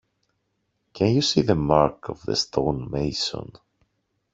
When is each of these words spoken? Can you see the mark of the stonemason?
Can 0.93 1.13
you 1.13 1.21
see 1.21 1.43
the 1.43 1.53
mark 1.53 2.09
of 2.09 2.23
the 2.23 2.35
stonemason? 2.35 3.51